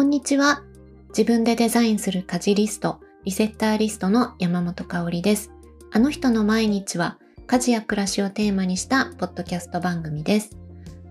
[0.00, 0.62] こんにちは。
[1.10, 5.50] 自分でデザインする家事リスト、リセッターリストの山本香里です。
[5.92, 10.56] あの人の毎日は家事や暮らしをテーマにしたポッドキャスト番組です。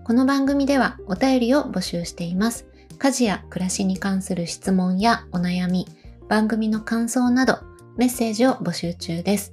[0.02, 2.66] この番組ではお便りを募集しています。
[2.98, 5.86] 家事や暮らしに関する質問やお悩み、
[6.28, 7.60] 番組の感想など
[7.96, 9.52] メッセージを募集中です。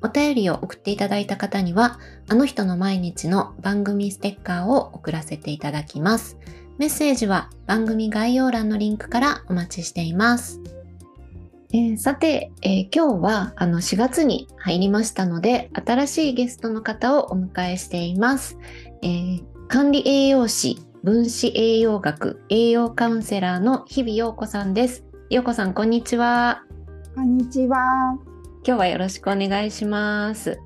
[0.00, 1.98] お便りを送っていただいた方には、
[2.28, 6.36] あの人の毎日の番組ステッカーを送らせていただきます。
[6.78, 10.60] メッセージは番組概要欄のリンクからお待ちしています。
[11.72, 18.58] えー、さて、えー、今日はあの4月に入りましたので、新しいゲストの方をお迎えしています。
[19.02, 25.04] えー、管理栄養士、分子栄養学、栄養カウンセラーの日々陽子さんです。
[25.30, 26.62] 陽子さん、こんにちは。
[27.14, 27.78] こんにちは。
[28.66, 30.60] 今日はよろしくお願いします。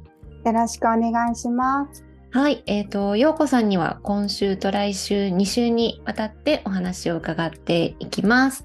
[0.45, 2.10] よろしくお願いします。
[2.33, 8.63] はい、えっ、ー、と、ようこさんには今週と来週2週にわたってお話を伺っていきます。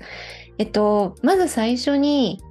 [0.60, 2.44] えっと、まず最初に、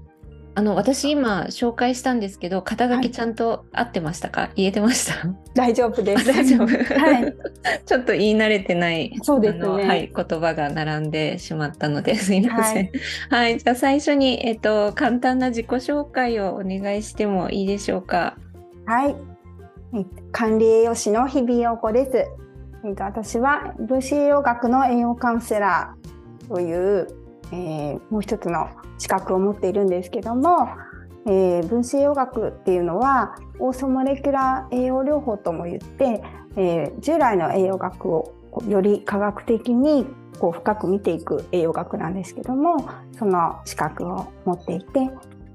[0.56, 5.28] あの、私今紹介したんですけど、肩書きちゃんと合ってましたか、はい、言えてました？
[5.54, 6.26] 大丈夫です。
[6.26, 6.66] 大丈夫。
[6.66, 7.34] はい。
[7.86, 9.66] ちょっと言い慣れてない、そうですね。
[9.84, 12.90] はい、言葉が並んでしまったので すいません。
[13.30, 18.36] はい、はい、じゃあ最初に、えっと、簡単な自己紹介をお願いしてもいいでしょうか？
[18.86, 19.33] はい。
[20.32, 22.44] 管理栄養士の日々陽子です。
[22.84, 27.08] えー、と私は分子栄養学の栄養カウンセラーという、
[27.52, 30.68] えー、もう一つの資格を持っているんですけども、
[31.26, 36.22] えー、分子栄養学っていうのはオーソモレキュラー栄養療法とも言って、
[36.56, 38.34] えー、従来の栄養学を
[38.68, 40.06] より科学的に
[40.38, 45.10] こう深く見ていく栄養学なんですけどもその資格を持っていて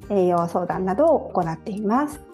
[0.09, 2.28] 栄養相談などを行っています。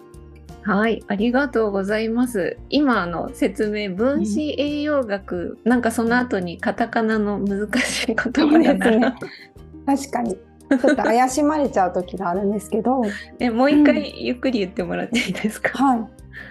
[0.66, 2.58] はい、ありがとうございます。
[2.70, 9.16] 今の説明、分子栄養学、うん、なんかその後にカタカナの難しい言葉だな、ね、
[9.86, 10.34] 確かに。
[10.34, 13.02] ちょっと怪しまれちゃう時があるんですけど。
[13.38, 15.78] え、もう一回ゆっくり言ってもらっていいですか？
[15.78, 16.00] はい。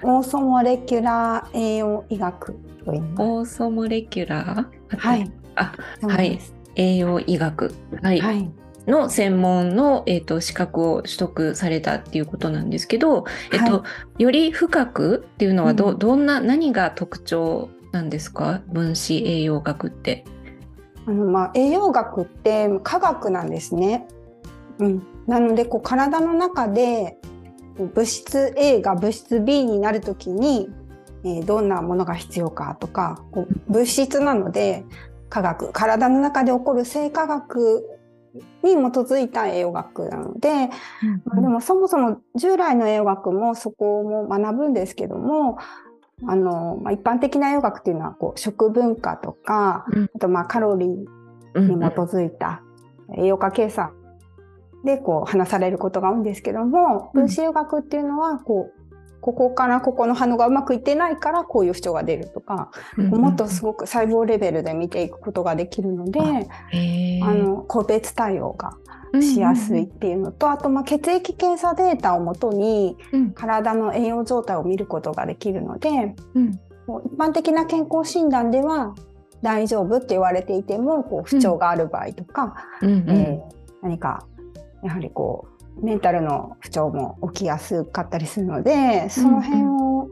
[0.03, 2.53] オーソモレキュラー栄養医学
[2.85, 3.21] と言います。
[3.21, 4.97] オーソモレキュラー？
[4.97, 5.29] はい。
[5.55, 6.39] あ、はい。
[6.75, 7.73] 栄養医学。
[8.01, 8.21] はい。
[8.21, 8.49] はい
[8.87, 13.83] の専門の、えーと、資格を取得されたっていうことなんですけど、えーと、は
[14.19, 18.61] い、より深くっていうのはど,、どんな何が特徴なんですか？
[18.67, 20.25] 分子栄養学って。
[21.07, 24.07] あのまあ、栄養学って科学なんですね。
[24.79, 27.17] うん、なのでこう体の中で
[27.77, 30.69] 物質 A が物質 B になる時に、
[31.23, 34.83] えー、どんなものが必要かとかこう物質なので
[35.29, 35.71] 科学。
[35.71, 37.94] 体の中で起こる生化学
[38.63, 40.69] に基づいた栄養学なので、うん。
[41.25, 45.57] まあ、でもそもそも従来の栄養学もそこも学ぶんですけども、
[46.25, 51.05] あの、まあ、一般的な栄養学っていうのはこう食文化とか、うん、あとまあカロリーに
[51.55, 52.61] 基づいた
[53.17, 53.93] 栄養価計算
[54.83, 58.74] でこう話されることが多いんですけども、分子栄養学っていうのはこう
[59.25, 68.77] ここからここの反応がうまくいってないからこういう不調が出るとか、うんうん、もっとすごく細胞レベルで見ていくことができるのであの個別対応が
[69.19, 72.97] しやすいっていうのと、うんうん、あとまあ血液検査データをもとに
[73.33, 75.89] 体の栄養状態を見ることができるので、
[76.35, 76.59] うん、一
[77.17, 78.93] 般的な健康診断では
[79.41, 84.27] 大丈夫って言われていてもこう不調がある場合とか、うんうん、えー、何か
[84.83, 90.09] やはりこうメンタルの不調も起きやすかったりするのでその辺を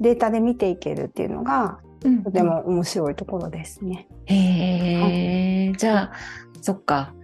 [0.00, 1.78] データで見ていけるっていうのが、
[2.24, 4.08] とても面白いところですね。
[4.26, 6.12] へえ、はい、じゃあ
[6.60, 7.14] そっか。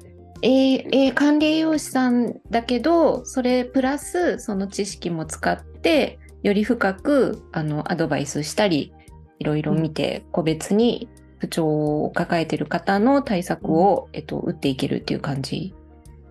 [0.42, 8.94] えー、管理栄養士さんだけどそれプラスその知識も使ってより深くあのアドバイスしたり
[9.38, 15.74] いろいろ見て個別に不調を抱えてる方の対策を、えっと、打っていけるっていう感じ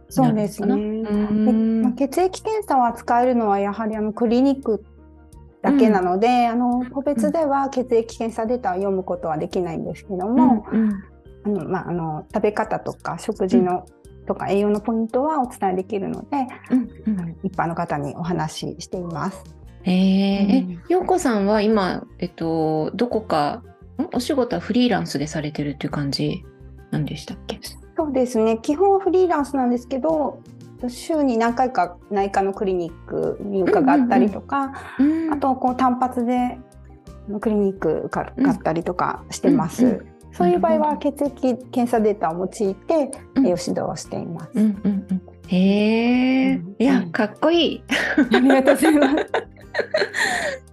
[0.09, 0.75] そうですね。
[1.83, 4.83] まあ、血液検査を扱えるのはやはりあのクリニック
[5.61, 10.89] だけなので、うん、あの個別では血液検査データを読むことはできないんですけども、うん、
[11.45, 13.85] あのまあ、あの食べ方とか食事の、
[14.25, 16.47] とか栄養のポイントはお伝えできるので、
[17.43, 19.43] 一般の方にお話ししています。
[19.85, 23.63] えー、陽子さんは今、えっと、どこか
[24.13, 26.43] お仕事はフリーランスでされてるっていう感じ
[26.91, 27.59] なんでしたっけ？
[27.99, 30.41] そうですね基本フリーランスなんですけど
[30.87, 36.57] 週に何回か内科のクリニックに伺ったりとか、うんうん、あとこう単発で
[37.41, 39.85] クリニック伺ったりとかしてます。
[39.85, 44.51] うんうん、そういう場合は血液検査データを用いて栄養指導をしています。
[44.55, 47.83] うんうんうん、へえ、いやかっこいい。
[48.33, 49.15] ありがとうございます。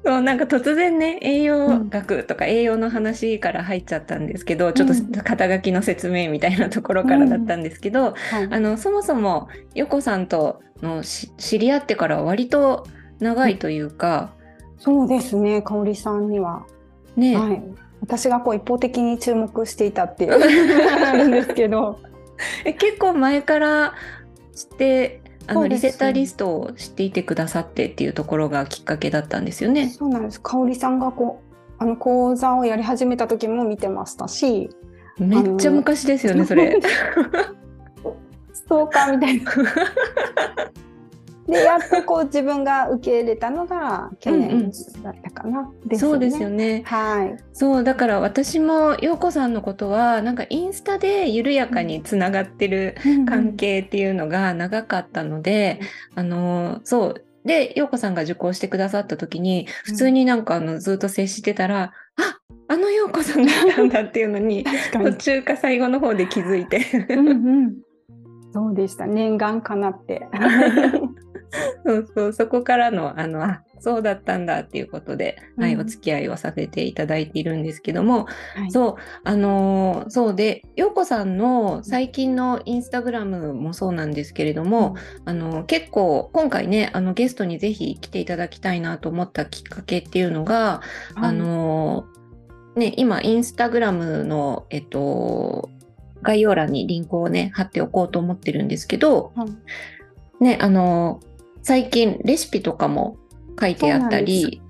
[0.07, 8.13] そうなんか突然ね栄養学とか栄養の話から入っちゃったんですけど、うん、ちょっと肩書きの説明みたいなところからだったんですけど、うん。
[8.13, 12.87] はい、あのそもそも横さんとの知り合ってから割と
[13.19, 14.33] 長いというか、
[14.79, 16.65] そうですね香織さんには。
[17.17, 17.61] ね、はい、
[18.01, 21.99] 私がこう一方的に注目していたっていうあるんですけど。
[22.65, 23.95] え結構前から
[24.55, 29.89] 知ってあのリセッターリストを知っていてくださってっていうところがきっかけだったんですよね。
[29.91, 30.41] そうなんです。
[30.41, 34.71] 香織さんがこうあの講座をやり始めた時も見てましたし、
[35.19, 36.79] めっちゃ昔ですよねそれ。
[38.53, 39.53] ストーカーみたいな。
[41.47, 44.71] でやっとこう自分が受け入れたのが去年
[45.03, 46.83] だったかな、うんうん、そうですよね。
[46.87, 47.37] はい。
[47.53, 52.97] そうだから私も陽子さんのことはなんかインスタで緩やかにつながってる
[53.29, 55.81] 関係っていうのが長かったので、
[56.17, 56.27] うん。
[56.27, 57.23] うん、あのそう。
[57.45, 64.65] で陽子さんが受講してくださった時に普通になんかあのずっと接してたら、うん、ああの陽子さんだったんだっていうのに。
[64.93, 66.81] 途中か最後の方で気づいて。
[67.11, 67.33] うん、う
[67.69, 67.77] ん。
[68.53, 69.07] そうでした。
[69.07, 70.27] 念願かなって。
[71.85, 78.95] そうそうそこからのあのあそうだったんだっていうことで、うん、はい、お付き合いをさせていただいているんですけども、はい、そう
[79.25, 90.81] あのー、そうで陽子さんの最近のインスタグラムもそうなんですけれども、うん、あの結構今回ねあのゲストにぜひ来ていただきたいなと思ったきっかけっていうのが、
[91.15, 95.71] はい、あのー、ね今インスタグラムのえっと
[96.23, 99.59] 概要欄にリンクをね貼っておこうと思ってるんですけど、うん、
[100.41, 101.21] ねあの
[101.67, 103.17] 最近レシピとかも
[103.61, 104.63] 書いてあったり。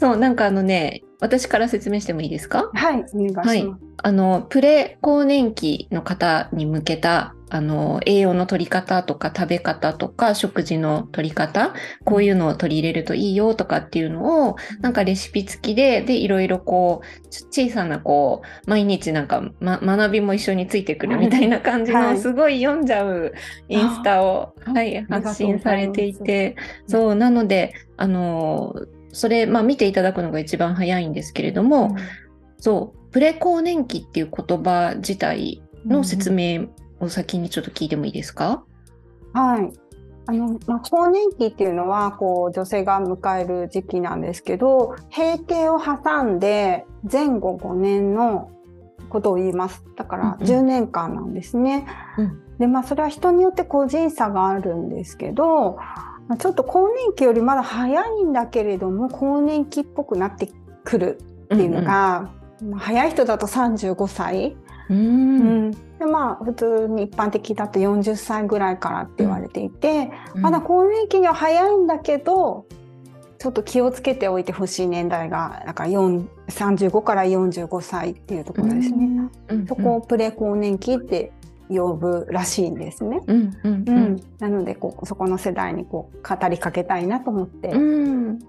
[0.00, 2.70] そうなん かあのね私から説明してもいいですか？
[2.74, 11.74] はいお願いします、はい、あのプレ更年期の方に向けたあの栄養の取り方とか食べ方とか食事の取り方
[12.04, 23.32] こういうのを取り入れるといいよとかっていうのをなんかレシピ付きででいろいろこう小さなこう毎日なんか、ま、学びも一緒についてくるみたいな感じの、すごい読んじゃう
[23.68, 26.56] インスタを、はい、発信されていて。
[26.88, 28.74] そうなのであの
[29.16, 31.96] それ、まあ、見ていただくのが一番早いんですけれども、うん、
[32.58, 36.66] そうプレ更年期っていう言葉自体の説明
[37.00, 38.62] を先にちょっと聞いてもいいですか、
[39.32, 39.72] はい。
[40.26, 48.50] あの、まあ、更年期っていうのは、こう、女性が迎える時期なんですけど、閉経を挟んで前後5年の
[49.08, 49.82] ことを言います。
[49.96, 51.86] だから10年間なんですね。
[52.18, 55.78] うんうん、で、まあ、それは人によって個人差があるんですけど、
[56.38, 60.50] ちょっと更年期よりまだ早いんだけれども、更年期っぽくなって
[60.84, 62.30] くるっていうのが、
[62.60, 64.56] うんうん、早い人だと35歳。
[64.88, 65.00] うん、う
[65.68, 65.70] ん。
[65.98, 72.66] でまあ普通に一般的だと40歳ぐらいからって言われていて、うん、まだ更年期には早いんだけど
[73.38, 81.32] ちょっと気をつけておいてほしい年代がだから35から45歳っていうところですね、うん、そこをプレ更年期って
[81.68, 83.20] 呼ぶらしいんですね。
[83.26, 87.72] うんうんうん、なのでこうそこの世代にこう語りかけたいなと思って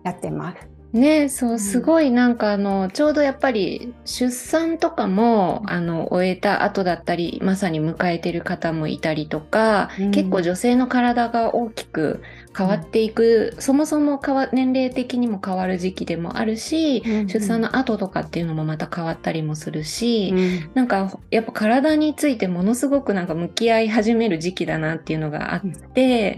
[0.04, 0.77] やってます。
[0.94, 12.22] ねそうすごいなんかあのちょうどやっぱり出産とかもあの終えた後だったりまさに迎えてる方もいたりとか、うん、結構女性の体が大きく
[12.58, 25.62] 変わっていく、うん、そもそも変わ年齢的にも変わる時期でもあるし、うんうん、出産の後とかっていうのもまた変わったりもするし、うん、なんかやっぱ体についてものすごくなんか向き合い始める時期だなっていうのがあっ
[25.94, 26.38] て、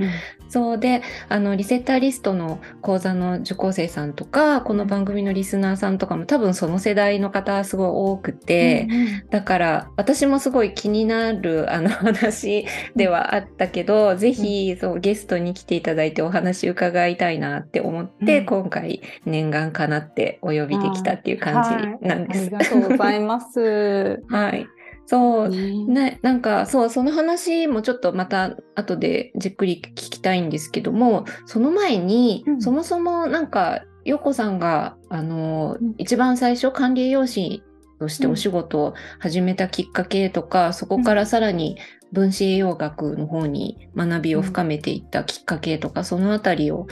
[0.50, 12.66] そうであのリセッターリストの講座の受講生さんとかこの番組のリスナーさんとかも多分その世代の方すごい多くて、うんうん、だから私もすごい気になるあの 話
[12.96, 22.50] ではあったけど、うん、ぜひそうゲストに来ていただいてお話伺いたいなって思って、うん、今回念願かなってお呼びできたっていう感じなんです。
[22.54, 24.22] はい、ありがとうございます。
[24.30, 24.68] はい。
[25.06, 37.64] そう、ね、なんかそうその話もちょっとまた後でじっくり聞きたいんですけどもその前に、うん、そもそもなんか陽子さんがあの、うん、一番最初管理栄養士
[38.00, 41.78] としてお仕事を始めたきっかけとか、うん、そこからさらに
[42.12, 46.88] 分子栄養学の方に学びを深めていったきっかけとか、そのあたりを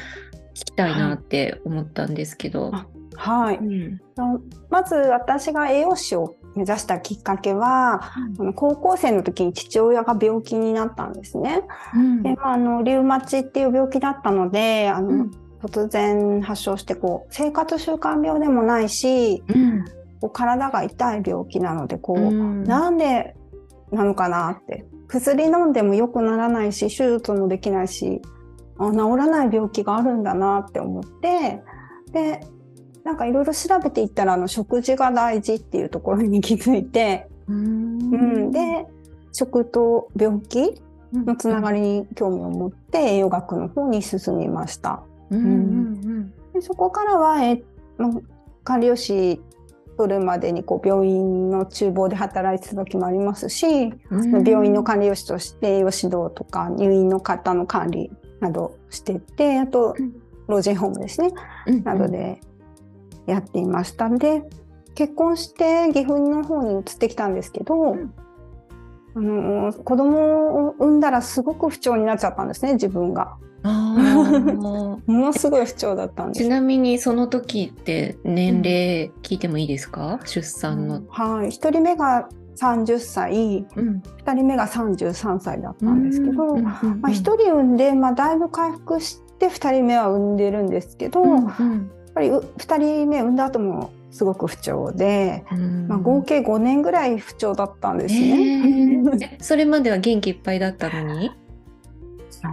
[0.54, 2.72] 聞きたいなって思ったんですけど。
[3.16, 4.00] はい、うん、
[4.70, 11.64] まず私が栄養士を目指したきっかけは、うん、高校生の時に父親が病気になったんですね。
[11.96, 19.44] うん、で、まあ、あのリウマチっていう病気だったのであの、うん、突然発症してこう生活習慣病でもないし、
[20.22, 23.36] こう体が痛い病気なのでこう、なんで
[23.92, 24.86] なのかなって。
[25.08, 28.22] 薬飲んでも良くならないし手術もできないし
[28.78, 31.62] あ治らない病気があるんだなって思って
[32.12, 32.42] で
[33.04, 38.00] なんかいろいろ調べていったらあの食事が大事っていうところに気づいて、うん。
[38.02, 38.86] うん、で
[39.32, 40.82] 食と病気
[41.14, 45.04] のつながりに興味を持って栄養学の方に進みました。
[45.32, 45.44] うん。
[45.44, 46.34] うん。
[46.54, 47.64] でそこからは、え
[47.98, 48.10] ま
[48.64, 49.42] 管理栄養士
[49.98, 54.44] 取るまでにこう病院の厨房で働いてた時もありますし、うん。
[54.48, 60.22] 病院の管理栄養士として栄養指導とか入院の方の管理などしててあとうん。
[60.48, 61.34] 老人ホームですね、
[61.66, 61.84] うん。
[61.84, 62.40] などで
[63.26, 64.10] やっていました。
[64.10, 64.44] で
[64.96, 68.14] 結婚して岐阜の方に移ってきたんですけど、ん。
[69.16, 73.38] あの子供を産んだらすごく不調になっちゃったんですね自分が。
[73.68, 74.58] あー。
[74.78, 76.44] ものすごい不調だったんです。
[76.44, 81.02] ちなみにその時って年齢聞いてもいいですか、出産の。
[81.10, 83.66] はい、1人目が30歳。
[83.76, 84.02] うん。
[84.26, 91.52] 2人目が33歳だったんですけど、うんまあ、1人産んで、まあ、だいぶ回復して2人目は産んでるんですけど、うんや
[92.12, 95.88] っぱりう2人目産んだ後もすごく不調で、うん。
[95.88, 98.30] まあ、合計5年ぐらい不調だったんですね。
[98.30, 99.24] えー。
[99.24, 101.32] えそれまでは元気いっぱいだったのに？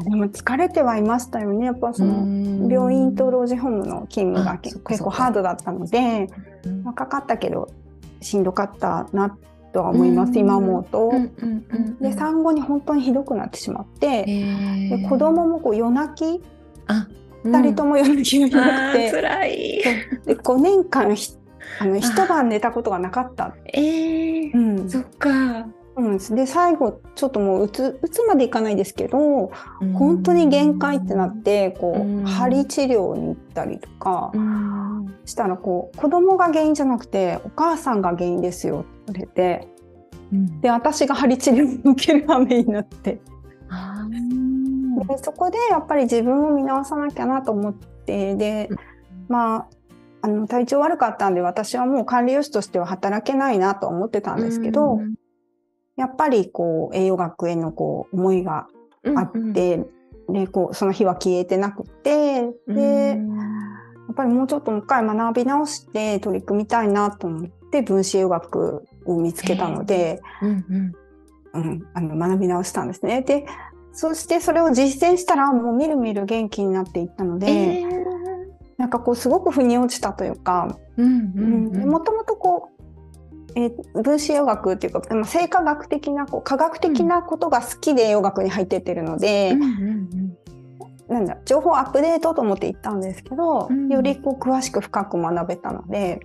[0.00, 1.66] あでも疲れてはいましたよね。
[1.66, 2.68] やっぱそのうん。
[2.68, 6.28] 病院と老人ホームの勤務が結構ハードだったので
[6.64, 6.84] うん。
[6.84, 7.68] 若かったけど
[8.20, 9.36] しんどかったな
[9.72, 10.38] とは思います、うん。
[10.38, 11.12] 今思うと。
[12.00, 16.44] で産後に本当にひどくなってしまって、へでー子供もこう夜泣き
[16.86, 17.08] あ
[17.44, 19.82] 2人とも夜泣きがひどくて、辛い。
[20.24, 21.32] で5年間ひ
[21.80, 23.54] あの一晩寝たことがなかった。
[23.72, 24.54] えー。
[24.54, 24.88] うん。
[24.88, 25.66] そっか。
[25.96, 29.52] うん、で最後ちょっともううつうつまでいかないですけど
[29.94, 35.14] 本当に限界ってなってこう針治療に行ったりとかうん。
[35.24, 39.68] したらこう子供が原因じゃなくてお母さんが原因ですよって言われて
[40.32, 40.60] うん。
[40.60, 43.20] で私が針治療を受ける羽目になって。
[45.08, 48.78] でそこでやっぱり自分を見直さなきゃなと思ってでうん。
[49.28, 49.66] まあ
[50.22, 55.14] あの体調悪かったんで私はもう管理栄養士としては働けないなと思ってたんですけど、うん
[55.96, 58.66] やっぱりこう栄養学へのこう思いが
[59.16, 59.84] あって、
[60.28, 63.74] でこうその日は消えてなくてうんで、やうん
[64.14, 70.92] っぱりもうちょっともう一回学び直して取り組みたいなと思って分子栄養学を見つけたので、うんうん。
[71.54, 73.22] うん、あの学び直したんですね。
[73.22, 73.46] で
[73.92, 78.04] そしてそれを実践したらもうみるみる元気になっていったので、えー。
[78.76, 81.90] なんかこうすごく腑に落ちたというかうんうんうん。
[81.90, 82.73] もともとこう、
[83.56, 90.36] えー分子栄養学っていうか、まあ、生化学的なこう科学的なことが好きで栄養学に入ってってるので、うんうん
[91.06, 96.20] なんだ情報アップデートと思って行ったんですけど、うんよりこう詳しく深く学べたので。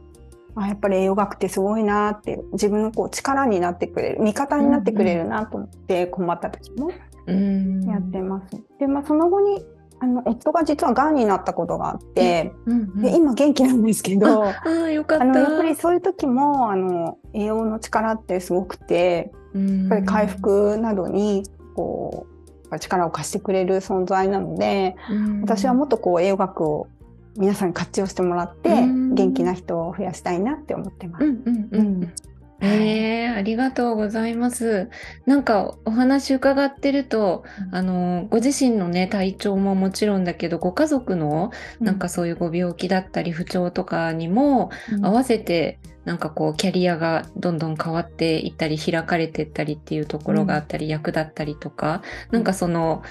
[0.56, 6.92] あやっぱり栄養学ってすごいなって自分のこう力になってくれる味方になってくれるなと思って困った時も
[7.28, 8.58] うんやってます。
[8.80, 9.64] で、まあ、その後に
[10.02, 15.24] あの夫が実はがんになったことがあって、うんうんで今元気なんですけどあーよかった。
[15.26, 21.44] あのやっぱりそういう時もあの栄養の力ってすごくてややっぱり回復などに
[21.76, 22.28] こ
[22.72, 24.96] う力を貸してくれる存在なので、
[25.42, 26.88] 私はもっとこう栄養学を
[27.36, 31.26] 皆さんに活用してもらって、うん元気な人を増やしたいなって思ってます。
[31.26, 32.14] うんうんうんうん。
[32.62, 34.90] えー、ありがとうございます。
[35.26, 45.06] なんかお話伺ってると、あのご自身のね体調ももちろんだけど、ご家族のなんかそういうご病気だったり不調とかにもうん。
[45.06, 52.02] 合わせてなんかこうキャリアがどんどん変わっていったり開かれていったりっていうところがあったり、役立ったりとか、
[52.32, 53.04] なんかその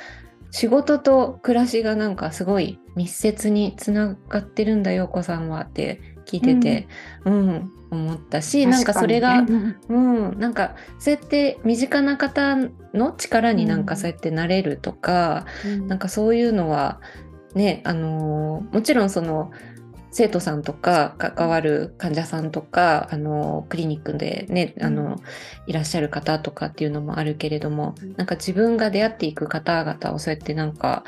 [0.50, 6.88] 仕事と暮らしがなんかすごい密接につながってるんだよお子さんはって聞いてて、
[7.24, 9.38] うん思ったしなんかそれが、
[9.88, 12.56] うん、なんかそうやって身近な方
[12.94, 15.46] の力になんかそうやってなれるとか、
[15.86, 17.00] なんかそういうのは
[17.54, 19.50] ねあのーもちろんその
[20.10, 25.20] 生徒さんとか関わる患者さんとかあのクリニックでねあの、
[25.66, 28.14] いらっしゃる方とかっていうのもあるけれども、うん。
[28.16, 31.04] なんか自分が出会っていく方々をそうやってなんか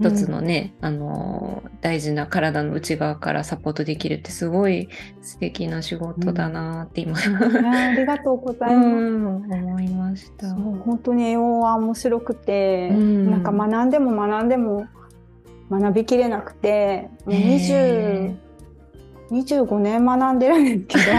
[0.00, 4.88] 一つのね、あの大事な体の内側からサポートできるってすごい
[5.22, 8.86] 素敵な仕事だなって今、いやありがとうござういます。
[8.86, 10.54] ん、思いました。
[10.54, 13.30] 本当に栄養は面白くて、うん。
[13.30, 14.86] なんか学んでも学んでも
[15.70, 18.48] 学びきれなくてもうへ20
[19.30, 21.10] 25年学んでるんですけ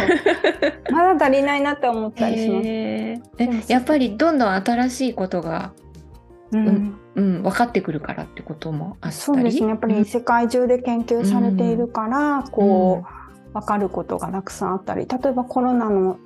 [0.88, 2.68] ど まだ足りないなって思ったりします。
[2.68, 3.20] え
[3.68, 5.74] やっぱりどんどん新しいことが、
[6.52, 6.98] うん。
[7.16, 9.16] うん、分かってくるからってこともあったり？
[9.16, 9.68] そうですね。
[9.70, 15.08] やっぱり世界中で研究されているから、こう分かることがたくさんあったり。
[15.08, 16.18] 例えばコロナの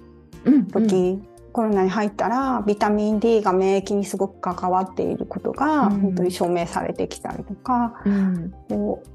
[0.45, 0.67] うんうん。
[0.67, 5.99] 時、コロナに入ったらビタミン D が免疫にすごく関わっていることがうん。
[5.99, 8.53] 本当に証明されてきたりとか、うん。
[8.69, 9.07] こう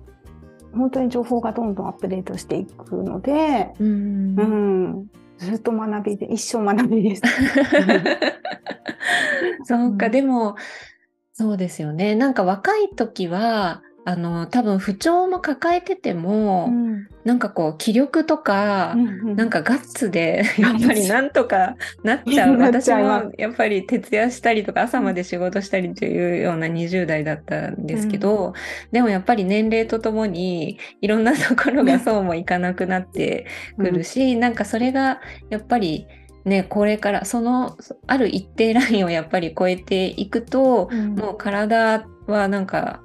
[0.76, 4.38] 本当に情報がどんどんアップデートしていくので、うん。
[4.38, 7.22] うん、ずっと学びで一生学びです。
[9.64, 10.12] そうか、うん。
[10.12, 10.56] でも、
[11.38, 12.16] そうですよね。
[12.16, 17.06] なんか若い時は、あの、多分不調も抱えてても、うん。
[17.24, 18.96] なんかこう、気力とか、
[19.36, 22.56] なんかガッツで、 やっぱりなんとかなっちゃう。
[22.58, 28.54] 私もやっぱり徹夜したりとか朝まで仕事したりというような20代だったんですけど、
[28.90, 33.46] でもやっぱり年齢とともにいろんなところがそうもいかなくなって
[33.78, 36.08] くるし、なんかそれがやっぱり
[36.44, 37.76] ね、これからその
[38.06, 41.14] ある一定ラインをやっぱり超えていくと、うん。
[41.14, 43.00] もう体はなんか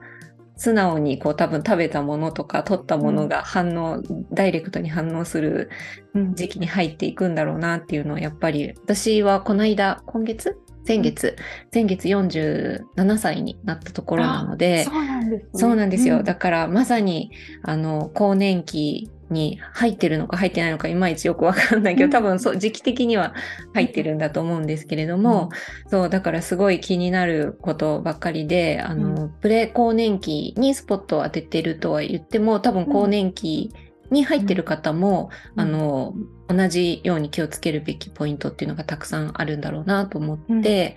[0.55, 5.69] 素直にこう多分食べたものとか取ったものが反応、ダイレクトに反応する
[6.13, 6.35] うん。
[6.35, 11.37] 時期に入っていくんだろうなっていうのをやっぱり私はこの間今月先月
[11.71, 15.49] 先月47歳になったところなのでそうなんですね。
[15.53, 16.23] そうなんですよ、うん。
[16.23, 17.31] だからまさに
[17.63, 22.11] あの更年期に入ってるのか入ってないのかいまいちよくわかんないけど、うん。
[22.11, 23.33] 多分そう時期的には
[23.73, 25.49] 入ってるんだと思うんですけれども、
[25.87, 33.73] そうだからすごい気になることばっかりであの、プレ更年期にスポットを当ててるとは言っても多分更年期
[34.13, 36.13] に入ってる方も、うんあの
[36.47, 40.95] 同じように気をつけるべきポイントっていうのがたくさんあるんだろうなと思って、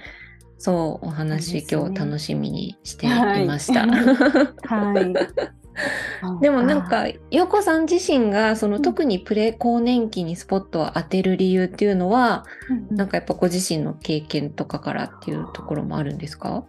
[0.59, 3.09] そうお話、そうですね今日楽しみにしてい
[3.47, 3.87] ました。
[3.87, 5.15] はい。
[6.41, 12.45] でもなんか、洋子さん自身がそのうん特にプレ更年期にスポットを当てる理由っていうのは、
[12.91, 16.65] うんなんかやっぱご自身の経験とかからっていうところもあるんですか？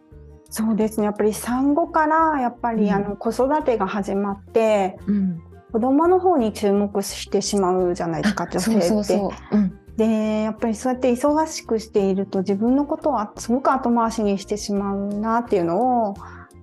[0.49, 1.05] そうですね。
[1.05, 5.41] やっぱり産後からやっぱり、うんあの子育てが始まってうん。
[5.71, 8.87] 子供の方に注目してしまうじゃないですか女性って。
[8.87, 9.57] そうそうそう。
[9.57, 9.79] うん。
[9.97, 16.15] でやっぱりそうやって忙しくしていると自分のことをすごく後回しにしてしまうなっていうのを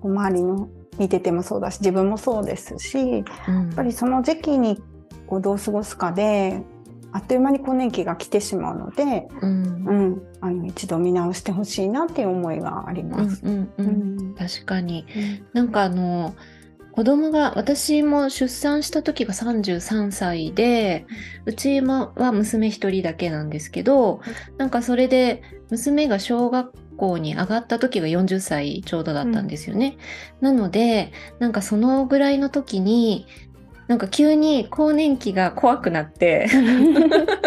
[0.04, 0.68] 周りの
[0.98, 4.80] 見ててもそうだし自分もそうですしやうんっぱりその時期に
[5.26, 6.62] こうどう過ごすかで
[7.10, 13.44] あっという間に更年期が来てしまうので、うんうん、あの一度見直してほしいなっていう思いがありうます。
[13.44, 15.06] んうんううんん確かに。
[15.52, 16.34] なんかあの
[16.94, 21.06] 子供が私も出産した時が33歳で
[21.44, 24.20] うちもは娘一人だけなんですけど
[24.58, 29.96] なんかそれで娘が小学校に上がった時が40歳ちょうどだったんですよね。
[30.40, 33.26] なのでなんかそのぐらいの時に
[33.88, 36.46] なんか急に更年期が怖くなって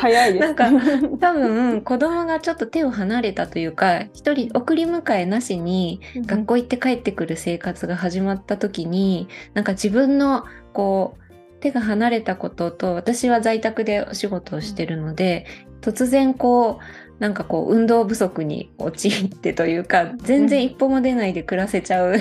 [0.00, 0.44] 早いです。
[0.44, 0.70] なんか
[1.18, 15.44] 多分子供がちょっと手を離れたというか一人送り迎えなしに学校行って帰ってくる生活が始まった時になんか自分のこう手が離れたことと私は在宅でお仕事をしてるので、
[15.82, 22.16] 突然こうなんかこう運動不足に陥ってというか全然一歩も出ないで暮らせちゃう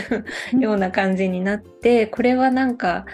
[0.60, 3.06] ような感じになってこれはなんか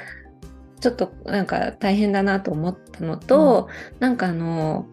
[0.80, 4.88] ちょっとなんか大変だなと思ったのと、なんかあの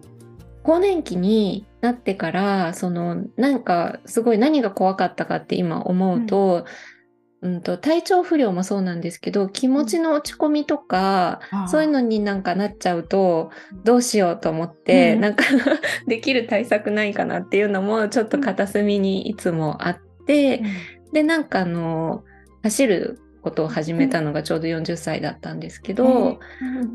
[0.62, 6.64] 更年期になってからそのなんかすごい何が怖かったかって今思うと,、
[7.42, 11.68] うん、と体調不良もそうなんですけど気持ちの落ち込みとか、あー。
[11.68, 13.50] そういうのになんかなっちゃうと
[13.84, 15.20] どうしようと思って、うん。
[15.20, 15.44] なんか
[16.06, 20.62] できる対策ないかなっていうのもちょっと片隅にいつもあって、
[21.12, 22.22] でなんかあの
[22.62, 26.38] 走ることを始めたのがちょうど40歳だったんですけど、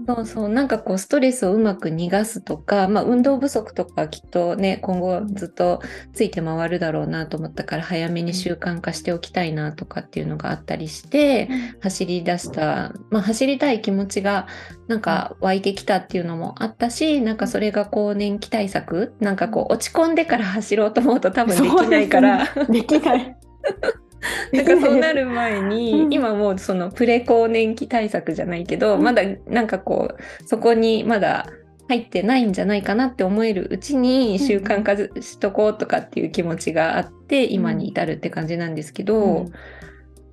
[0.08, 5.82] そうそうなんかこうストレスをうまく逃がすとか、まあ、運動不足とかきっとね今後ずっと
[6.14, 11.50] ついて回るだろうなと思ったから早めに習慣化しておきたいなとかっていうのがあったりして
[11.82, 14.48] 走り出した、まあ、走りたい気持ちが
[14.88, 22.46] なんか湧いてきたっていうのもあったしなんかそれが更年期対策なんかこう落ち込んでから走ろうと思うと多分できないから。
[22.46, 22.82] ですね。
[22.82, 23.38] できない。
[24.54, 26.14] なんかそうなる前に、うん。
[26.14, 29.04] 今もうそのプレ更年期対策じゃないけど、うん。
[29.04, 31.48] まだなんかこうそこにまだ
[31.88, 39.54] 入ってないんじゃないかなって思えるうちに習慣化しとこうとかっていう気持ちがあって、今に至るって感じなんですけど、うん。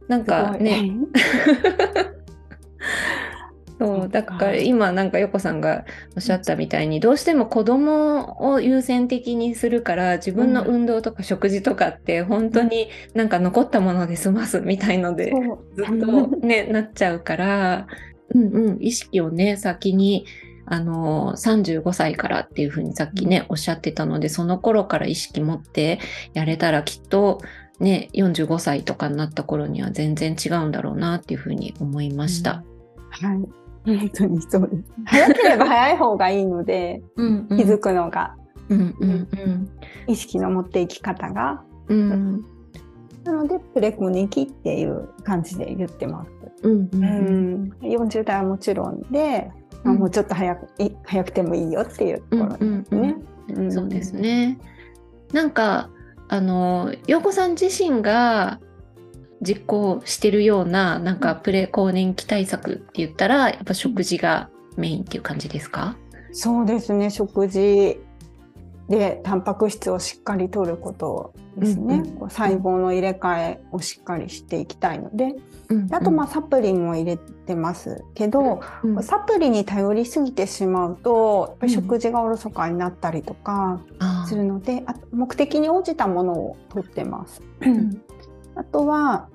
[0.08, 0.90] なんかね、
[3.78, 5.84] そうだから今なんか横さんが
[6.16, 15.32] おっしゃったみたいにどうしても子供を優先的にするから自分の運動とか食事とかって本当になんか残ったもので済ますみたいので
[15.74, 17.86] ずっとねなっちゃうから
[18.32, 20.26] うんうん意識をね先に
[20.66, 25.98] あの35歳からっていうふうにさっきねおっしゃってたのでその頃から意識持って
[26.32, 27.40] やれたらきっと
[27.80, 32.64] ね45歳とかになった頃には全然違うんだろうなっていうふうに思いました。
[33.10, 33.63] はい。
[33.84, 34.84] 本当にそうです。
[35.04, 38.34] 早ければ早い方がいいので、うんうん気づくのが、
[38.68, 39.70] うんうんうん
[40.06, 41.62] 意識の持っていき方が。
[41.88, 42.44] うん
[43.24, 46.30] なのでプレコニキっていう感じで言ってます。
[46.62, 49.50] うんううんん、40代はもちろんで、
[49.82, 53.16] まあもうちょっと早くい早くてもいいよっていうところですね。
[53.66, 54.14] んそうです。
[54.14, 54.58] ね。
[55.32, 55.90] なんか
[56.28, 58.60] あの陽子さん自身が
[59.44, 65.96] 実行してるようななんかプレ更年期対策って言ったらやっぱ食事がメインっていう感じですか？
[66.32, 67.10] そうですね。
[67.10, 68.00] 食事
[68.88, 71.94] でタンパク質をしっかり摂ることですね。
[71.94, 75.34] うんうん細胞の入れ替えをしっかりしていきたいので、
[75.68, 83.80] うんあとまあサプリも入れてますけど、うんサプリに頼りすぎてしまうとやっぱり食事がおろそかになったりとか
[84.26, 87.42] するので、あ目的に応じたものを取ってます。
[87.60, 88.02] うん
[88.56, 89.28] あとは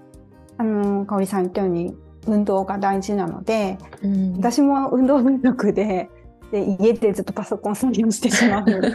[0.59, 1.95] あの香織さん言ったように
[2.27, 4.33] 運動が大事なのでうん。
[4.37, 6.09] 私も運動不足で
[6.51, 8.65] で家でずっとパソコン作業してしまう。
[8.65, 8.91] の で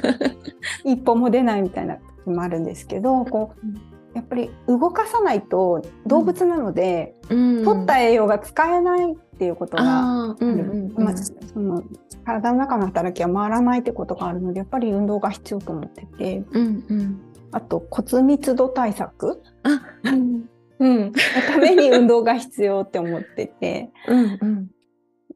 [0.85, 3.75] 一歩も出ないみたいな時もあるんですけどこううん
[4.15, 7.65] やっぱり動かさないと動物なので、うん。
[7.65, 11.05] 取った栄養が使えないっていうことがあーうんあるうんうん。
[11.05, 11.83] まあその
[12.25, 16.45] 体の中の働きは回らないってことがあるのでやっぱり運動が必要と思ってて。
[16.53, 17.21] うんうん。
[17.51, 19.41] あと骨密度対策。
[19.63, 20.45] あうん
[20.79, 21.13] うん、の
[21.47, 23.91] ために運動が必要って思ってて。
[24.09, 24.71] うんうん。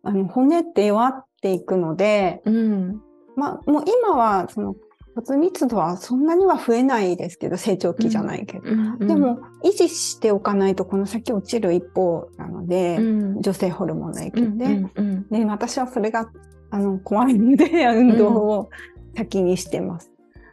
[0.03, 3.03] あの骨って弱っていくので、うん。
[3.37, 4.75] まあ、もう今はその
[5.15, 13.03] 骨密度はそんなには増えないですけど成長期じゃないけど、うんでも維持しておかないとこの先落ちる一方なので、う
[13.39, 13.43] ん。
[13.43, 16.31] 女性ホルモンの影響で、うんうんで私はそれが
[16.71, 18.71] あの怖いので運動を
[19.17, 20.11] 先にしてます。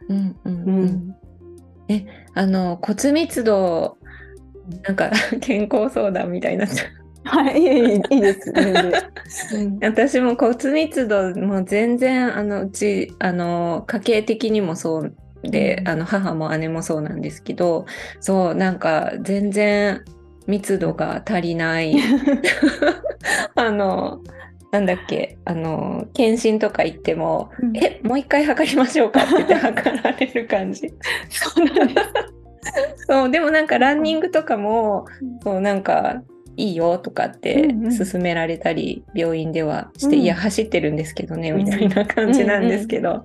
[0.08, 0.84] うんうんううん。
[0.84, 1.16] ん
[2.34, 3.96] あの骨密度
[4.82, 8.52] なんか 健康相談みたいになっちゃうはい、いいです。
[9.82, 17.86] 私も骨密度も全然あのうちあの家系的にもそうで、うんあの母も姉もそうなんですけど
[18.20, 20.02] そうなんか全然
[20.46, 21.96] 密度が足りない
[23.54, 24.20] あの
[24.70, 30.92] なんだっけあの検診とか行っても「うんえもう一回測りましょうか」って言って測られる感じ。
[31.28, 32.36] そうなんです。
[33.08, 35.40] そうでもなんかランニングとかも、うん。
[35.40, 36.22] そうなんか
[36.56, 37.96] いいよとかってうんうん。
[37.96, 40.22] 勧められたり、病院ではして、うん。
[40.22, 41.64] いや走ってるんですけどね、うん。
[41.64, 43.24] みたいな感じなんですけど、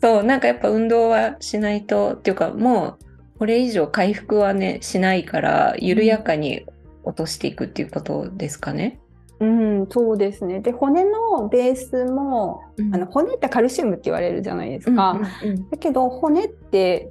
[0.00, 6.66] そうなんかやっぱ運動はしないとっていうかもうこれ以上回復はねしないから緩やかに
[7.04, 9.00] 落としていくっていうことですかね。
[9.40, 10.60] うん、そうですね。
[10.60, 15.20] で、骨のベースも、あの骨ってカルシウムって言われるじゃないですか。
[15.42, 15.70] うんうん。
[15.70, 17.10] だけど骨って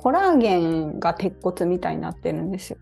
[0.00, 2.78] コラーゲンが鉄骨みたいになってるんですよ。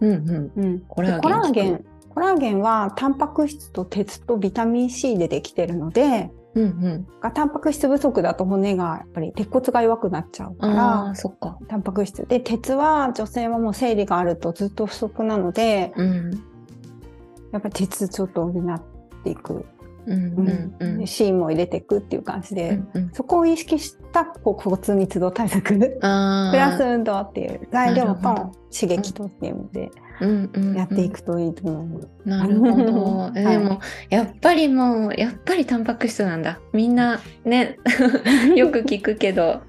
[0.00, 0.52] うんうん。
[0.56, 1.76] うん、コラーゲン。
[1.76, 7.06] でコラーゲンはタンパク質と鉄とビタミン C でできてるのでうんうん。
[7.20, 11.58] がタンパク質不足だと骨がやっぱり鉄骨が弱くなっちゃうかあらあそっか。
[11.68, 12.26] タンパク質。
[12.26, 16.30] で鉄は女性はもう生理があるとずっと不足なのでうん。
[17.52, 18.82] やっぱり鉄ちょっと補っ
[19.22, 19.64] ていく、
[20.06, 20.76] うんうん。
[20.80, 20.98] うん。
[20.98, 23.10] で C も入れていくっていう感じで、うんうん。
[23.12, 25.78] そこを意識したこう骨密度対策。
[25.78, 30.76] プラス運動っていう材料と刺激とっていうのでうんうんうん。
[30.76, 32.10] やっていくといいと思う。
[32.24, 33.30] なるほど。
[33.34, 36.60] でも、やっぱりもう、やっぱりタンパク質なんだ。
[36.72, 37.78] みんなね、
[38.56, 39.62] よく聞くけど、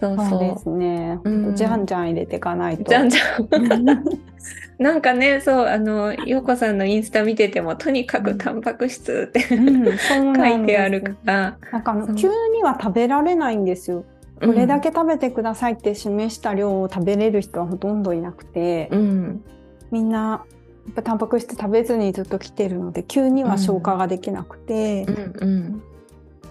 [0.00, 0.40] そうそう。
[0.40, 1.20] ですね。
[1.24, 2.84] うんじゃんじゃん入れていかないと。
[2.84, 3.48] じゃんじゃん。
[4.78, 11.58] なんかね、そう、あの、ようこさんのインスタ見てても、とにかくタンパク質って書いてあるから。
[11.70, 14.04] なんか急には食べられないんですよ。
[14.40, 19.44] これだけ食べてくださいって示した量を食べれる人はほとんどいなくて、うん。
[19.90, 20.44] みんな
[20.86, 25.82] やっぱタンパク質食べずにずっと来てるので急には消化ができなくて、うんうん。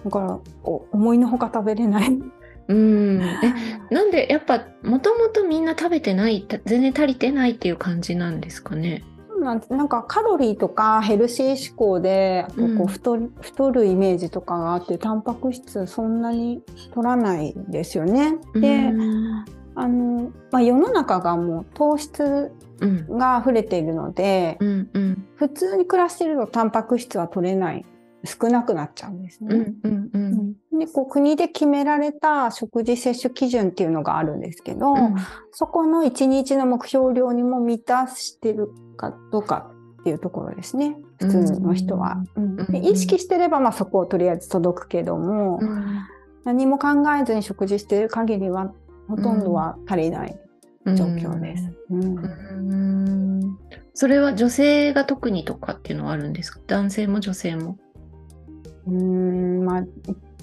[0.04, 2.18] だからお思いのほか食べれない。
[2.70, 3.20] うん。
[3.20, 3.54] え、
[3.94, 9.02] なんで、やっぱ、もともとみんな食べてない、た全然足りてないっていう感じなんですかね？
[9.40, 12.44] なんかカロリーとかヘルシー志向で
[12.76, 18.36] こう太る太るイメージとかがあってタンパク質そんなに取らないんですよね。
[18.54, 23.06] で、うんあのまあ、世の中がもう糖質うん。
[23.18, 24.58] が溢れているので。
[25.36, 27.86] 普通に暮らしているとタンパク質は取れない
[28.24, 29.54] 少なくなっちゃうんですね。
[29.54, 30.18] うんうんう
[30.76, 30.78] ん。
[30.78, 35.16] でこう国で決められた食事摂取基準っていうのがあるんですけど、うん。
[35.52, 40.96] そこの1日の目標量にも満たしてるかどうかっていうところですね。
[41.18, 42.22] 普通の人は。
[42.36, 42.76] うんでうん。
[42.84, 45.84] 意識してればまあそこをとりあえず届くけども、うん。
[46.44, 46.88] 何も考
[47.20, 48.72] えずに食事している限りは
[49.08, 50.38] ほとんどは足りない
[50.86, 51.72] 状況です。
[51.90, 52.18] うん。
[52.18, 52.76] う
[53.46, 53.58] ん。
[53.92, 56.60] それは女性が特にとかっていうのはあるんですか？
[56.66, 57.78] 男性も女性も。
[58.86, 59.82] うーんまあ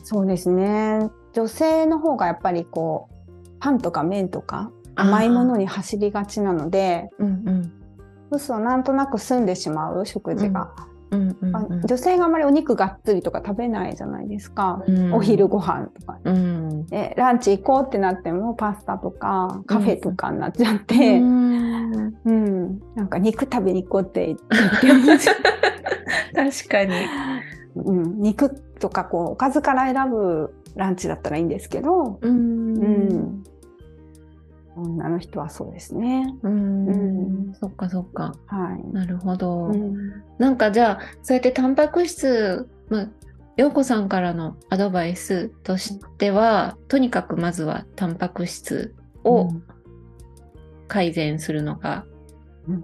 [0.04, 1.10] そうですね。
[1.34, 3.16] 女性の方がやっぱりこう
[3.60, 7.72] パンとか麺とか甘いものに走りがちなので、うんうん。
[8.32, 10.72] そうするとなんとなく済んでしまう食事が、
[11.12, 11.38] うん。
[11.42, 15.14] うんあ女性があまりお肉がっつりとか食べないじゃないですか、うん。
[15.14, 16.20] お昼ご飯とか。
[16.24, 16.86] うん。
[16.88, 22.14] でランチ行こうってなってもパスタとかカフェとかになっちゃっうて、ん。
[22.26, 22.82] うん。
[22.96, 24.88] なんか肉食べに行こうって言って。
[26.36, 26.94] 確かに。
[27.84, 33.44] うん、肉とかこうおかずから選ぶランチだったらいいんですけど、ううんん、
[34.76, 36.34] 女の人はそうですね。
[36.44, 38.36] うんうんそっかそっか。
[38.46, 38.94] はい。
[38.94, 39.68] なるほど。
[39.68, 43.08] うんなんかじゃあそうやってタンパク質、まあ、
[43.58, 49.50] 陽子さんからのアドバイスとしては、とにかくまずはタンパク質を
[50.88, 52.06] 改善するのが、
[52.68, 52.84] うん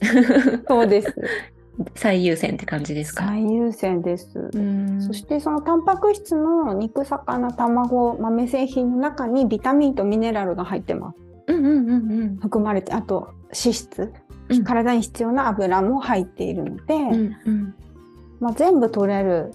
[0.68, 1.14] そうです。
[1.94, 4.50] 最優先って感じですか、最優先です。
[4.52, 11.18] うんそしてそのタンパク質の肉、魚、卵、豆製品の中にビタミンとミネラルが入ってます。
[11.48, 14.12] うんうんうんうん含まれて、あと脂質、
[14.48, 17.74] うん体に必要な油も入っているので、うんうん
[18.40, 19.52] まあ、全部取れる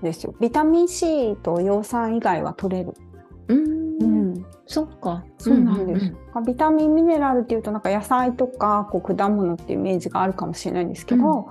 [0.00, 0.34] んですよ。
[0.40, 2.92] ビタミン C と葉酸以外は取れる。
[3.48, 3.81] うんん、
[4.72, 5.22] そっか。
[5.38, 6.06] そうなんです。
[6.06, 11.50] うんビタミン、ミネラルっていうとなんか野菜とかこう果物っていうイメージがあるかもしれないんですけど、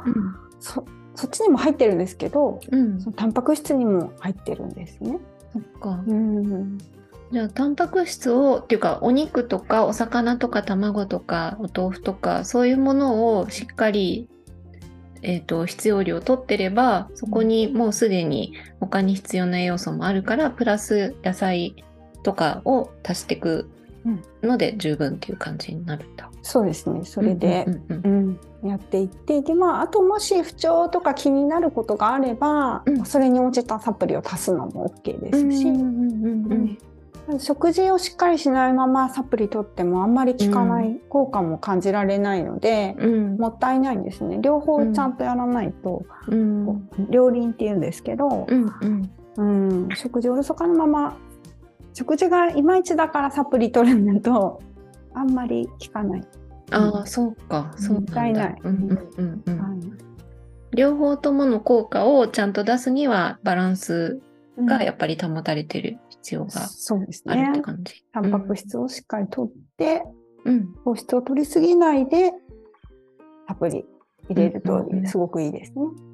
[0.60, 2.80] そそっちにも入ってるんですけど、うん。
[2.80, 5.20] うんそのタンパク質にも入ってるんですね。
[5.54, 6.04] そっか。
[6.08, 6.80] うん、
[7.32, 14.28] じゃあタンパク質をっていうかお肉とかお魚とか卵とかお豆腐とかそういうものをしっかり、
[15.22, 21.76] えー、と必要量取ってればそこにもうすでに他に必要な栄養素もあるからプラス野菜
[22.24, 23.70] とかを足していく
[24.42, 26.30] ので十分っていう感じになるんだ。
[26.42, 27.06] そうですね。
[27.06, 27.68] それで、
[28.64, 33.06] やっていってで、まあ、あともし不調とか気になることがあれば、うん。
[33.06, 35.68] それに応じたサプリを足すのも OK ですし、
[37.40, 43.38] 食事をしっかりしないままサプリ取ってもあんまり効かない、効果も感じられないので、うん。
[43.38, 44.40] もったいないんですね。
[44.42, 46.90] 両方ちゃんとやらないと、うん。
[47.10, 48.48] 両輪っていうんですけど、
[49.38, 51.18] うん、食事をおろそかのまま
[51.94, 54.62] 食事がいまいちだからサプリ取るんだと
[55.14, 56.22] あんまり効かない。
[56.72, 57.96] ああそうかそう。
[57.96, 58.56] もったいない
[60.74, 64.22] 両方ともの効果をちゃんと出すにはバランス
[64.58, 67.62] がやっぱり保たれてる必要があるってね。
[67.62, 68.06] 感じ。
[68.14, 70.04] タンパク質をしっかりとって、
[70.46, 70.74] うん。
[70.86, 72.32] 糖質を取りすぎないで
[73.48, 73.86] サプリ
[74.30, 75.82] 入れるとうんうんうんすごくいいですね。
[75.84, 76.11] うん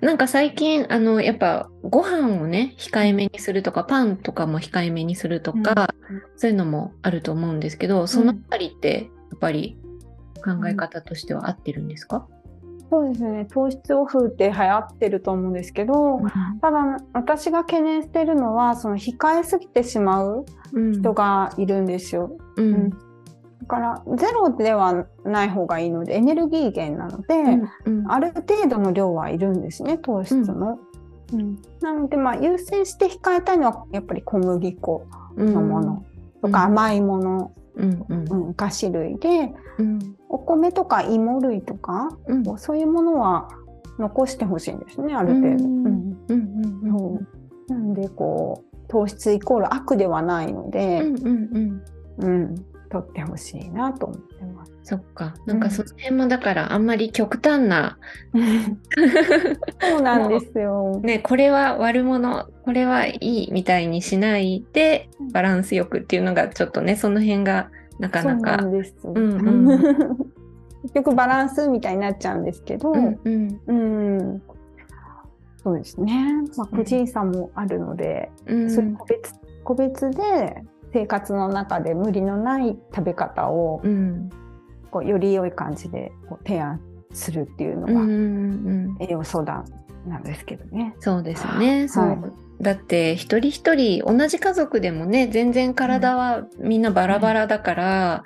[0.00, 5.94] なんか最近あのやっぱご飯をね控えめにするとかパンとかも控えめにするとか、
[6.36, 9.76] そういうのもあると思うんですけどそのあたりってやっぱり
[10.44, 12.26] 考え方としては合ってるんですか、
[12.90, 13.46] そうですね。
[13.50, 16.20] 糖質オフって流行ってると思うんですけど、
[16.62, 20.92] ただ私が懸念してるのはその控えすぎてしまううん。
[20.92, 22.36] 人がいるんですよ。
[22.56, 22.66] うん。
[22.66, 22.90] うん。
[22.90, 22.96] だ
[23.68, 27.34] からゼロではない方がいいのでエネルギー源なので、
[27.84, 30.78] うんある程度の量はいるんですね糖質の。
[31.32, 31.58] うん。
[31.80, 36.04] なのでまあ優先して控えたいのはやっぱり小麦粉のもの
[36.42, 38.28] とか甘いもの、うんうん。
[38.28, 40.16] うん菓子類でうん。
[40.30, 42.58] お米とか芋類とかうん。
[42.58, 43.48] そういうものは
[43.98, 45.68] 残してほしいんですねある程度。
[47.68, 51.14] なんでこう糖質イコール悪ではないのうで、ん。
[51.14, 51.26] うん。
[51.26, 51.82] うん。
[52.22, 52.54] うん
[52.90, 54.72] 取ってほしいなと思ってます。
[54.82, 55.34] そっか。
[55.46, 57.98] なんかその辺もだからあんまり極端な
[59.80, 61.00] そうなんですよ。
[61.02, 69.06] ね、これは悪者これはいいみたいにしないでバランスよくっていうのがちょっとねその辺がなかなそうんです。
[69.06, 69.66] んうん。
[70.82, 73.60] 結局バランスみたいになっちゃうんですけど、うんうん。
[73.66, 74.42] うん。
[75.56, 76.34] そうですね。
[76.56, 78.70] まあ、個人差もあるので、うん。
[78.70, 84.30] それ個別個別で生活の中で無理のない食べ方をうん。
[84.90, 86.80] こうより良い感じでこう提案
[87.12, 88.04] するっていうのうんうんう
[88.92, 88.94] ん。
[88.94, 89.64] が栄養相談
[90.06, 90.94] なんですけどね。
[91.00, 92.06] そうですよね、そう。
[92.06, 92.18] はい。
[92.62, 98.24] だって一人一人同じ家族でもね全然体はみんなバラバラだから、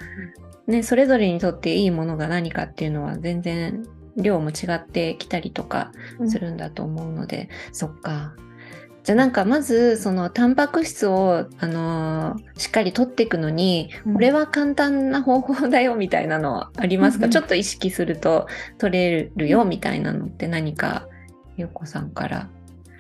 [0.67, 3.85] ね、それぞれにとっていいものが何かっていうのは全然
[4.17, 5.93] 量も違ってきたりとか
[6.27, 8.35] するんだと思うので、そっか。
[9.03, 14.15] じゃあなんかまずそのタンパク質を、あのーしっかりとっていくのに、うん。
[14.15, 17.31] これは簡単な方法だよみたいなのはありますか、うんうん。
[17.33, 18.47] ちょっと意識すると
[18.79, 21.09] 取れるよみたいなのって何か
[21.57, 22.49] ゆうこさんから？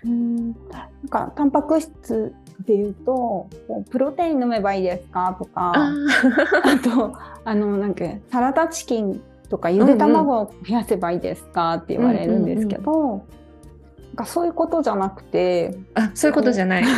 [0.04, 0.48] うん。
[0.48, 0.52] な
[1.04, 2.34] んかタンパク質
[2.66, 3.48] でいうと
[3.90, 5.92] プロテイン飲めばいいですかとかあ
[6.64, 13.22] あとあのなんかサラダチキンとかゆで卵を増やせばいいですかって言われるんですけど、なん
[14.16, 16.84] かそういうことじゃなくてあそういうことじゃない。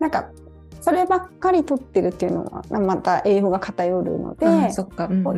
[0.00, 0.30] なんか
[0.80, 4.46] そればっかり取ってるっていうのはまた栄養が偏るので、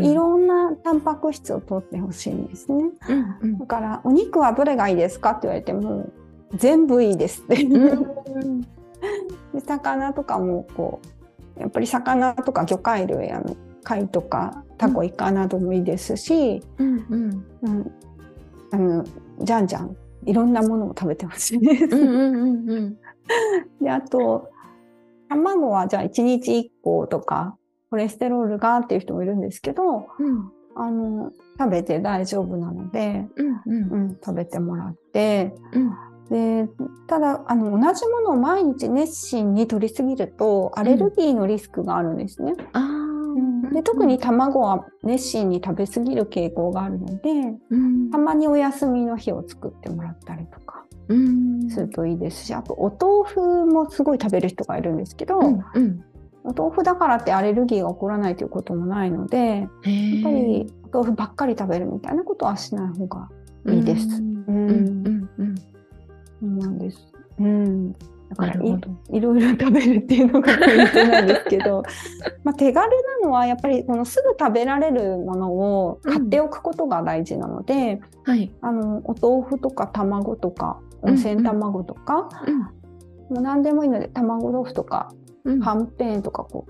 [0.08, 2.90] いろんなタンパク質を取ってほしいんですね。
[3.08, 3.58] うんうん。
[3.58, 6.08] だからお肉はどれがいいですかって言われても
[6.54, 7.66] 全部いいですって。
[9.66, 11.00] 魚とかもこ
[11.56, 17.44] うやっぱり魚とか魚介類あの貝とかタコイカなどもいいですし、うんうん。
[17.62, 17.92] うん
[18.72, 19.04] あの
[19.42, 21.84] じゃんじゃんいろんなものを食べてほしいです。
[21.84, 22.96] うんうんうんうん。
[23.80, 24.50] であと
[25.28, 27.56] 卵はじゃあ1日1個とか
[27.90, 33.92] コレステロールがっていう人もいるんですけどうんあの食べて大丈夫なので、うんうん。
[33.92, 35.92] うん、食べてもらってうん。
[36.30, 36.68] で
[37.08, 42.54] ただあの同じものを毎日熱心に取りすぎるとアレルギーのリスクがあるんですね。
[42.72, 42.89] あー
[43.72, 47.30] で特に卵は熱心に食べ過ぎる傾向があるので
[47.70, 48.10] うん。
[48.10, 51.70] たまにお休みの日を作ってもらったりとかうん。
[51.70, 56.04] するといいですしあとお豆腐もすごい食べる人がいるんですけど、うんうん。
[56.44, 59.68] お豆腐だからってアレルギーが起こらないということもないのでやっ
[60.22, 63.28] ぱりお豆腐ばっかり食べるみたいなことはしない方が
[63.68, 64.06] いいです。
[64.16, 65.30] うんうんうん。
[65.38, 65.54] うん。
[65.56, 65.62] そ
[66.42, 67.12] うなんです。
[67.38, 67.94] うん。
[68.30, 68.58] だからい
[69.10, 71.82] いろいろ食べるっていうのがポイントなんですけど、
[72.44, 72.88] まあ手軽
[73.22, 78.52] なのはやっぱりこのすぐ食べられるものを買っておくことが大事なので、はい。
[78.60, 82.28] あのお豆腐とか卵とか温泉卵とか、
[83.30, 85.12] もう何でもいいので卵豆腐とか
[85.44, 85.60] うん。
[85.60, 86.66] はんぺんとかこ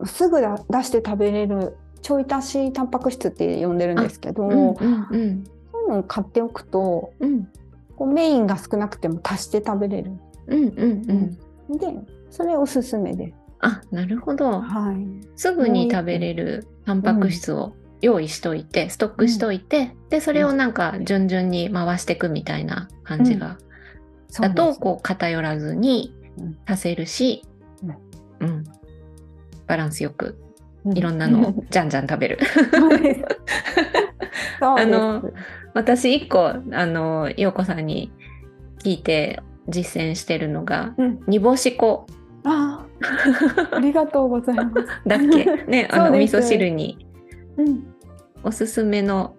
[0.00, 5.44] うすぐだ出して食べれるちょい足しタンパク質って呼んでるんですけど、うんうんうん。
[5.70, 7.48] そういうのを買っておくとうん。
[7.94, 10.12] こうメインが少なくても足して食べれる。
[10.48, 11.36] うんうん
[11.68, 11.78] うん。
[11.78, 11.86] で、
[12.30, 13.34] それおすすめです。
[13.60, 14.60] あなるほど。
[14.60, 15.26] はい。
[15.36, 23.58] すぐに食べれるタンパク質を用意しといて、ストックしといて、でそれをなんか順々に回していくみたいな感じが、
[24.40, 26.56] だとこう偏らずにうん。
[26.66, 27.42] 足せるし、
[28.40, 28.48] うん。
[28.48, 28.64] うん。
[29.66, 30.38] バランスよく
[30.84, 32.38] ういろんなのを じゃんじゃん食べる。
[34.60, 35.22] あの
[35.74, 38.12] 私一個あの陽子さんに
[38.82, 42.06] 聞いて実践してるのがうん、煮干し粉。
[42.44, 43.76] あー。
[43.76, 44.74] ありがとうございます。
[45.06, 45.64] だっけ？
[45.66, 47.06] ね あのお味噌汁に。
[47.56, 47.84] うん。
[48.42, 49.34] おすすめの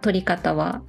[0.00, 0.82] 取り方は、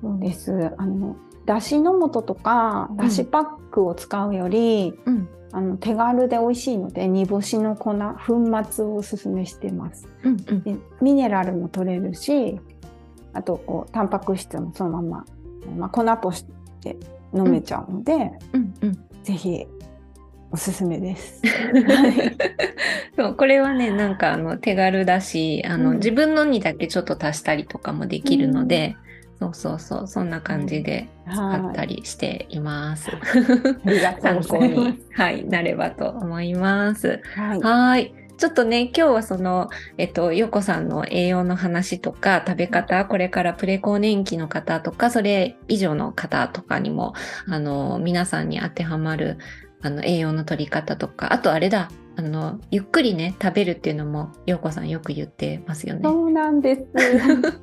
[0.00, 0.70] そうです。
[0.76, 2.96] あの、だしの素とか、ん。
[2.96, 5.28] だしパックを使うより、うん。
[5.52, 7.92] あの手軽で美味しいので、煮干しの粉、
[8.26, 10.08] 粉末をおすすめしてます。
[10.24, 10.62] うんうん。
[10.62, 12.60] でミネラルも取れるし、
[13.32, 15.24] あとこうタンパク質もそのまま、
[15.76, 16.46] まあ、粉とし
[16.80, 16.96] て
[17.34, 19.66] 飲めちゃうので、うんうんぜひ
[20.50, 21.42] おすすめです。
[23.16, 28.96] そうこれはねなんかあの手軽だしあの、うん自分のにだけちょっと足したりとかもできるので、
[29.38, 33.10] そうそうそうそんな感じで使ったりしています。
[33.10, 34.98] ありがとう参考に。
[35.14, 37.22] はい、なればと思います。
[37.36, 38.12] はい。
[38.40, 38.46] はい。
[38.46, 47.14] ちょっとね、今日はその、えっと、よこさんの栄養の話とか、食べ方、これからプレ更年期の方とか、それ以上の方とかにも、
[47.46, 49.38] あの、皆さんに当てはまる、
[49.82, 56.00] あの、栄養の取り方とか、あとあれだ、あの、ゆっくりね、食べるっていうのも、よこさんよく言ってますよね。
[56.04, 56.86] そうなんです。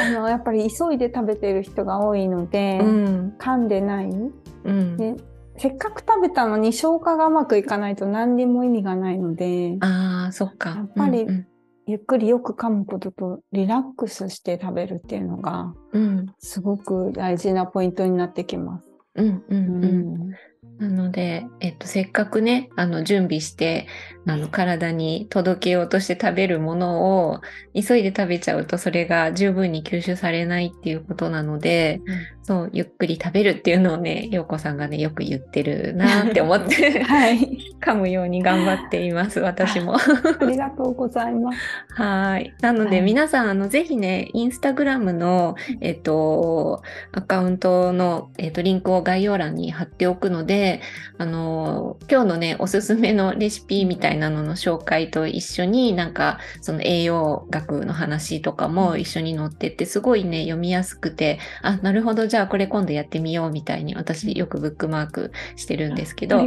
[0.00, 3.34] あのやっぱり急いで食べてる人が多いので、うん。
[3.38, 4.06] 噛んでない。
[4.06, 4.96] うん。
[4.96, 5.16] で
[5.60, 10.70] せっかく食べたのに消化がうまくいかないと何にも意味がないので、ああ、そっか。
[10.70, 11.46] やっぱりうん
[11.86, 16.34] ゆっくりよく噛むこととリラックスして食べるっていうのがうん。
[16.38, 18.88] すごく大事なポイントになってきます。
[19.16, 19.44] うん。
[19.48, 19.66] うん。
[19.66, 19.84] うん。
[19.84, 19.96] うんう
[20.28, 20.30] ん
[20.78, 23.86] なので、えっと、せっかくね、あの、準備して、
[24.26, 27.40] あの、体に届けようとして食べるものを、
[27.74, 32.00] 急いで食べちゃうと、それが十分に吸収されないっていうことなので、
[32.42, 37.58] そう、ゆっくり食べるっていうのをね、陽子さんがね、よく言ってるなって思って、はい。
[37.80, 39.96] 噛むように頑張っています、私も。
[39.96, 40.00] あ
[40.44, 41.58] りがとうございます。
[41.94, 42.54] はい。
[42.60, 50.80] なので、はい皆さん、あの、ぜひね、インスタグラムの、えっと、アカウントの、えっと、リンクを概要欄に貼っておくので、
[51.18, 66.38] あの、今日のね、おすすめのレシピみたいなのの紹介と一緒に、なんか、その栄養学の話とかも一緒に載ってって、すごいね、読みやすくて、あ、なるほど、じゃあこれ今度やってみようみたいに、私よくブックマークしてるんですけど。
[66.38, 66.44] は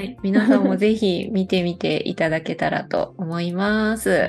[0.00, 0.16] い。
[0.22, 4.28] 皆さんもぜひ見てみていただけたらと思います。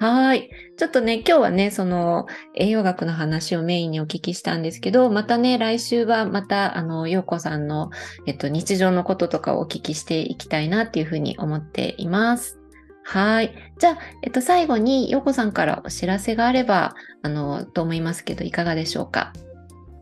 [0.00, 0.48] はい。
[0.76, 7.90] ちょっとね、今日はね、その栄養学の話をメインにお聞きしたんですけど、またね、来週はまた、あの、ようこさんの、
[8.24, 12.60] えっと、日常のこととかをお聞きしていきたいなっていうふうに思っています。
[13.02, 13.52] はい。
[13.78, 19.32] じゃあ、えっと、最後に、ようこさんからお知らせがあれば、あの、と思いますけど、いかがでしょうか？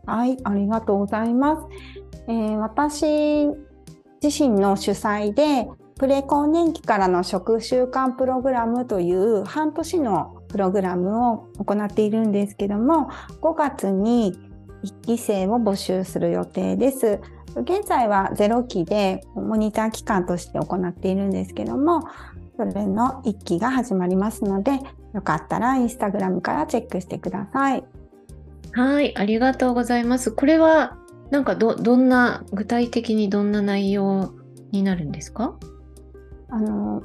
[0.07, 1.67] はい、ありがとうございます。
[2.27, 3.47] えー私
[4.21, 5.67] 自身の主催で
[5.99, 13.09] プレ更年期からの食習慣プログラムという半年のプログラムを行っているんですけども
[13.41, 14.33] 5月に
[14.83, 17.19] 1期生を募集する予定です。
[17.55, 22.03] 現在は0期でモニター期間として行っているんですけども
[22.55, 24.79] それの1期が始まりますので
[25.13, 27.83] よかったらインスタグラムからチェックしてください。
[28.73, 30.31] はい、ありがとうございます。
[30.31, 30.97] これは
[31.31, 34.33] なんかどどんな具体的にどんな内容
[34.71, 35.55] になるんですか？
[36.49, 37.03] あの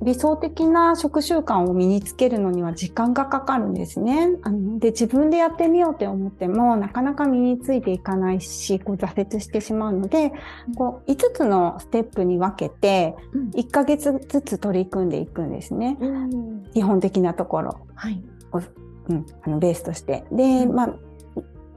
[0.00, 4.28] 理想的な食習慣を身につけるのには時間がかかるんですね。
[4.42, 10.32] あので自分でやってみようって思ってもなかなか身についていかないしこう挫折してしまうので、
[10.76, 13.16] こう5つのステップに分けて
[13.56, 15.98] 1ヶ月ずつ取り組んでいくんですね。
[16.00, 18.22] うん、基本的なところ、はい
[19.08, 20.24] うん、あのベースとして。
[20.32, 20.94] で、まあ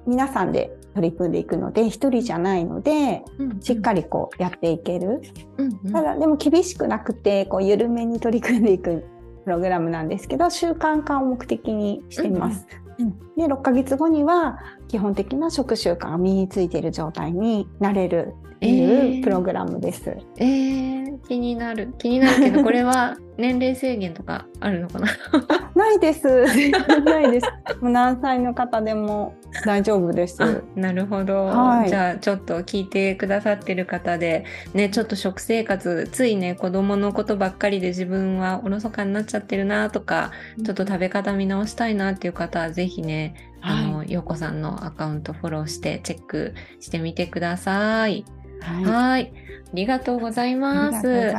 [0.06, 5.22] 皆さんで取り組んでいくので一人じゃないので、うんうん、しっかりこうやっていける、
[5.58, 9.06] うんうん、ただでも厳しくなくてこう緩めに取り組んでいく
[9.46, 12.68] プログラムなんですけど習慣化を目的にしています。
[13.00, 18.36] うんうん、で6ヶ月後には基本的な食習慣が身についている状態になれる
[18.68, 20.18] いうプログラムです。
[20.38, 25.08] えー、えー、気になる気になるけど これは年齢制限とかあるのかな？
[25.76, 26.28] ないです。
[27.04, 27.48] ないです。
[27.82, 29.34] もう何歳の方でも
[29.66, 30.64] 大丈夫です。
[30.76, 40.32] なるほど、はい、じゃあちょっと聞いてくださってる方でねちょっと食生活ついね子供のことばっかりで自分はおろそかになっちゃってるなとか、
[40.64, 48.26] ちょっと食べ方見直したいなっていう方はぜひねあの、陽子さんのアカウントフォローしてチェックしてみてください。
[48.62, 49.34] はい。
[49.34, 51.34] ありがとうございます。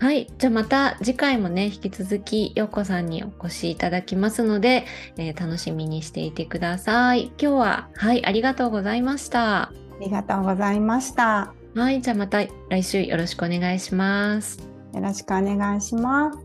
[0.00, 0.26] はい。
[0.38, 4.84] じゃあまた次回もね、引き続き、ようこさんにお越しいただきますので、
[5.16, 7.32] えー、楽しみにしていてください。
[7.38, 9.62] 今日は、はい、ありがとうございました。
[9.62, 11.54] ありがとうございました。
[11.74, 12.02] はい。
[12.02, 14.58] じゃあまた来週よろしくお願いします。
[14.92, 16.38] よろしくお願いします。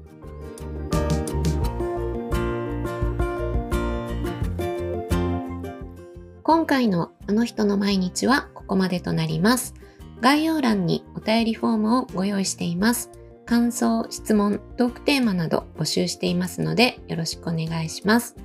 [6.43, 9.75] 今回のあの人の毎日はここまでとなります。
[10.21, 13.09] 概要欄にお便りフォームをご用意しています。
[13.45, 18.35] 感想、質問、トークテーマなど募集していますのでよろしくお願いします。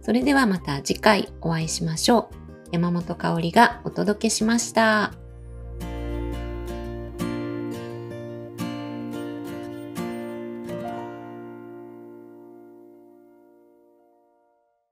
[0.00, 2.34] それではまた次回お会いしましょう。
[2.72, 5.23] 山本香里がお届けしました。